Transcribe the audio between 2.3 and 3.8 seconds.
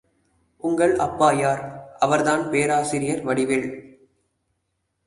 பேராசிரியர் வடிவேல்.